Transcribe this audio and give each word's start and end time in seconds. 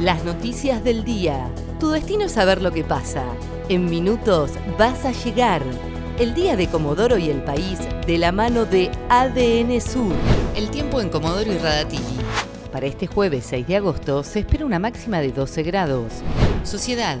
Las 0.00 0.24
noticias 0.24 0.84
del 0.84 1.04
día. 1.04 1.50
Tu 1.80 1.88
destino 1.88 2.24
es 2.24 2.32
saber 2.32 2.60
lo 2.60 2.70
que 2.70 2.84
pasa. 2.84 3.24
En 3.70 3.86
minutos 3.88 4.50
vas 4.78 5.06
a 5.06 5.12
llegar. 5.12 5.62
El 6.18 6.34
día 6.34 6.54
de 6.54 6.68
Comodoro 6.68 7.16
y 7.16 7.30
el 7.30 7.42
país 7.42 7.78
de 8.06 8.18
la 8.18 8.30
mano 8.30 8.66
de 8.66 8.90
ADN 9.08 9.80
Sur. 9.80 10.12
El 10.54 10.70
tiempo 10.70 11.00
en 11.00 11.08
Comodoro 11.08 11.50
y 11.50 11.56
Radatili. 11.56 12.02
Para 12.70 12.84
este 12.84 13.06
jueves 13.06 13.46
6 13.48 13.66
de 13.68 13.76
agosto 13.76 14.22
se 14.22 14.40
espera 14.40 14.66
una 14.66 14.78
máxima 14.78 15.20
de 15.20 15.32
12 15.32 15.62
grados. 15.62 16.12
Sociedad. 16.66 17.18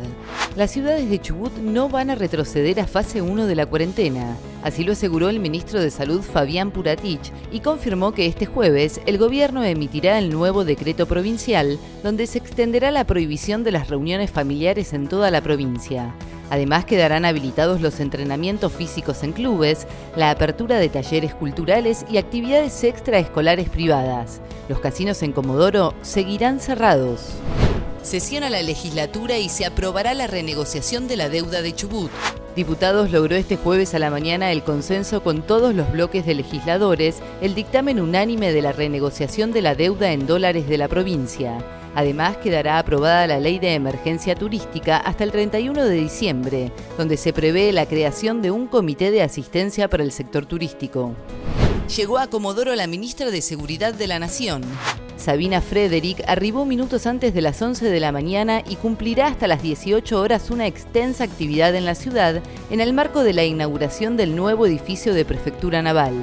Las 0.56 0.72
ciudades 0.72 1.08
de 1.08 1.20
Chubut 1.20 1.56
no 1.58 1.88
van 1.88 2.10
a 2.10 2.14
retroceder 2.14 2.80
a 2.80 2.86
fase 2.86 3.22
1 3.22 3.46
de 3.46 3.54
la 3.54 3.66
cuarentena. 3.66 4.36
Así 4.62 4.82
lo 4.82 4.92
aseguró 4.92 5.28
el 5.28 5.38
ministro 5.38 5.80
de 5.80 5.90
Salud 5.90 6.20
Fabián 6.20 6.72
Puratich 6.72 7.32
y 7.52 7.60
confirmó 7.60 8.12
que 8.12 8.26
este 8.26 8.46
jueves 8.46 9.00
el 9.06 9.18
gobierno 9.18 9.62
emitirá 9.62 10.18
el 10.18 10.30
nuevo 10.30 10.64
decreto 10.64 11.06
provincial 11.06 11.78
donde 12.02 12.26
se 12.26 12.38
extenderá 12.38 12.90
la 12.90 13.04
prohibición 13.04 13.62
de 13.62 13.72
las 13.72 13.88
reuniones 13.88 14.30
familiares 14.30 14.92
en 14.92 15.08
toda 15.08 15.30
la 15.30 15.40
provincia. 15.40 16.12
Además 16.50 16.84
quedarán 16.84 17.24
habilitados 17.24 17.80
los 17.80 18.00
entrenamientos 18.00 18.72
físicos 18.72 19.22
en 19.22 19.32
clubes, 19.32 19.86
la 20.16 20.30
apertura 20.30 20.78
de 20.78 20.88
talleres 20.88 21.34
culturales 21.34 22.04
y 22.10 22.18
actividades 22.18 22.82
extraescolares 22.84 23.68
privadas. 23.68 24.40
Los 24.68 24.80
casinos 24.80 25.22
en 25.22 25.32
Comodoro 25.32 25.94
seguirán 26.02 26.60
cerrados. 26.60 27.34
Sesiona 28.06 28.50
la 28.50 28.62
legislatura 28.62 29.36
y 29.38 29.48
se 29.48 29.66
aprobará 29.66 30.14
la 30.14 30.28
renegociación 30.28 31.08
de 31.08 31.16
la 31.16 31.28
deuda 31.28 31.60
de 31.60 31.74
Chubut. 31.74 32.12
Diputados 32.54 33.10
logró 33.10 33.34
este 33.34 33.56
jueves 33.56 33.96
a 33.96 33.98
la 33.98 34.10
mañana 34.10 34.52
el 34.52 34.62
consenso 34.62 35.24
con 35.24 35.42
todos 35.42 35.74
los 35.74 35.90
bloques 35.90 36.24
de 36.24 36.36
legisladores 36.36 37.16
el 37.40 37.56
dictamen 37.56 38.00
unánime 38.00 38.52
de 38.52 38.62
la 38.62 38.70
renegociación 38.70 39.50
de 39.50 39.60
la 39.60 39.74
deuda 39.74 40.12
en 40.12 40.24
dólares 40.24 40.68
de 40.68 40.78
la 40.78 40.86
provincia. 40.86 41.58
Además, 41.96 42.36
quedará 42.36 42.78
aprobada 42.78 43.26
la 43.26 43.40
ley 43.40 43.58
de 43.58 43.74
emergencia 43.74 44.36
turística 44.36 44.98
hasta 44.98 45.24
el 45.24 45.32
31 45.32 45.84
de 45.84 45.96
diciembre, 45.96 46.70
donde 46.96 47.16
se 47.16 47.32
prevé 47.32 47.72
la 47.72 47.86
creación 47.86 48.40
de 48.40 48.52
un 48.52 48.68
comité 48.68 49.10
de 49.10 49.22
asistencia 49.22 49.88
para 49.88 50.04
el 50.04 50.12
sector 50.12 50.46
turístico. 50.46 51.12
Llegó 51.94 52.18
a 52.18 52.26
Comodoro 52.26 52.74
la 52.74 52.88
ministra 52.88 53.30
de 53.30 53.40
Seguridad 53.40 53.94
de 53.94 54.08
la 54.08 54.18
Nación. 54.18 54.62
Sabina 55.16 55.60
Frederick 55.60 56.20
arribó 56.26 56.64
minutos 56.64 57.06
antes 57.06 57.32
de 57.32 57.40
las 57.40 57.62
11 57.62 57.86
de 57.86 58.00
la 58.00 58.10
mañana 58.10 58.62
y 58.68 58.74
cumplirá 58.74 59.28
hasta 59.28 59.46
las 59.46 59.62
18 59.62 60.20
horas 60.20 60.50
una 60.50 60.66
extensa 60.66 61.22
actividad 61.22 61.76
en 61.76 61.84
la 61.84 61.94
ciudad 61.94 62.42
en 62.70 62.80
el 62.80 62.92
marco 62.92 63.22
de 63.22 63.32
la 63.32 63.44
inauguración 63.44 64.16
del 64.16 64.34
nuevo 64.34 64.66
edificio 64.66 65.14
de 65.14 65.24
Prefectura 65.24 65.80
Naval. 65.80 66.14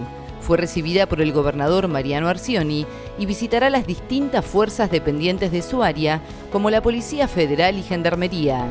Fue 0.42 0.58
recibida 0.58 1.06
por 1.06 1.22
el 1.22 1.32
gobernador 1.32 1.88
Mariano 1.88 2.28
Arcioni 2.28 2.86
y 3.18 3.26
visitará 3.26 3.70
las 3.70 3.88
distintas 3.88 4.44
fuerzas 4.44 4.92
dependientes 4.92 5.54
de 5.54 5.62
su 5.62 5.82
área, 5.82 6.22
como 6.52 6.72
la 6.72 6.82
Policía 6.82 7.30
Federal 7.30 7.78
y 7.78 7.84
Gendarmería. 7.84 8.68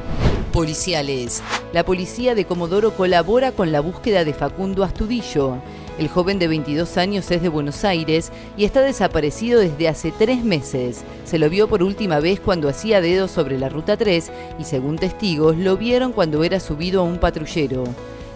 Policiales. 0.52 1.42
La 1.72 1.86
policía 1.86 2.34
de 2.34 2.44
Comodoro 2.44 2.94
colabora 2.94 3.52
con 3.52 3.72
la 3.72 3.80
búsqueda 3.80 4.22
de 4.26 4.34
Facundo 4.34 4.84
Astudillo. 4.84 5.56
El 5.98 6.08
joven 6.08 6.38
de 6.38 6.48
22 6.48 6.96
años 6.96 7.30
es 7.30 7.42
de 7.42 7.48
Buenos 7.48 7.84
Aires 7.84 8.32
y 8.56 8.64
está 8.64 8.80
desaparecido 8.80 9.60
desde 9.60 9.88
hace 9.88 10.10
tres 10.10 10.42
meses. 10.42 11.04
Se 11.24 11.38
lo 11.38 11.50
vio 11.50 11.68
por 11.68 11.82
última 11.82 12.18
vez 12.18 12.40
cuando 12.40 12.68
hacía 12.68 13.00
dedos 13.00 13.30
sobre 13.30 13.58
la 13.58 13.68
Ruta 13.68 13.96
3 13.96 14.32
y 14.58 14.64
según 14.64 14.96
testigos 14.96 15.56
lo 15.56 15.76
vieron 15.76 16.12
cuando 16.12 16.44
era 16.44 16.60
subido 16.60 17.00
a 17.00 17.04
un 17.04 17.18
patrullero. 17.18 17.84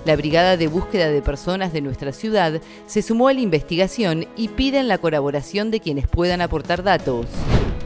La 0.04 0.16
Brigada 0.16 0.56
de 0.56 0.68
Búsqueda 0.68 1.08
de 1.08 1.22
Personas 1.22 1.72
de 1.72 1.80
nuestra 1.80 2.12
ciudad 2.12 2.60
se 2.86 3.02
sumó 3.02 3.28
a 3.28 3.32
la 3.32 3.40
investigación 3.40 4.26
y 4.36 4.48
piden 4.48 4.86
la 4.86 4.98
colaboración 4.98 5.70
de 5.70 5.80
quienes 5.80 6.06
puedan 6.06 6.42
aportar 6.42 6.82
datos. 6.82 7.26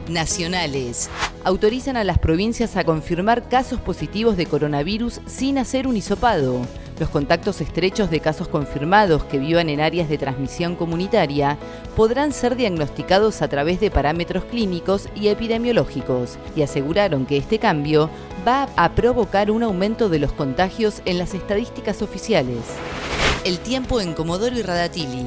Nacionales. 0.07 1.09
Autorizan 1.43 1.97
a 1.97 2.03
las 2.03 2.19
provincias 2.19 2.75
a 2.75 2.83
confirmar 2.83 3.47
casos 3.47 3.79
positivos 3.79 4.37
de 4.37 4.45
coronavirus 4.45 5.21
sin 5.25 5.57
hacer 5.57 5.87
un 5.87 5.97
hisopado. 5.97 6.61
Los 7.01 7.09
contactos 7.09 7.61
estrechos 7.61 8.11
de 8.11 8.19
casos 8.19 8.47
confirmados 8.47 9.23
que 9.23 9.39
vivan 9.39 9.69
en 9.69 9.81
áreas 9.81 10.07
de 10.07 10.19
transmisión 10.19 10.75
comunitaria 10.75 11.57
podrán 11.95 12.31
ser 12.31 12.55
diagnosticados 12.55 13.41
a 13.41 13.47
través 13.47 13.79
de 13.79 13.89
parámetros 13.89 14.43
clínicos 14.43 15.09
y 15.15 15.29
epidemiológicos 15.29 16.37
y 16.55 16.61
aseguraron 16.61 17.25
que 17.25 17.37
este 17.37 17.57
cambio 17.57 18.11
va 18.47 18.69
a 18.75 18.91
provocar 18.91 19.49
un 19.49 19.63
aumento 19.63 20.09
de 20.09 20.19
los 20.19 20.31
contagios 20.31 21.01
en 21.05 21.17
las 21.17 21.33
estadísticas 21.33 22.03
oficiales. 22.03 22.59
El 23.45 23.57
tiempo 23.57 23.99
en 23.99 24.13
Comodoro 24.13 24.55
y 24.55 24.61
Radatili. 24.61 25.25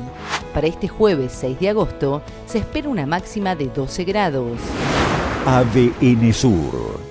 Para 0.55 0.69
este 0.69 0.87
jueves 0.87 1.33
6 1.41 1.59
de 1.59 1.71
agosto 1.71 2.23
se 2.47 2.59
espera 2.59 2.89
una 2.89 3.05
máxima 3.05 3.57
de 3.57 3.67
12 3.67 4.05
grados. 4.05 4.61
ADN 5.45 6.33
Sur, 6.33 6.94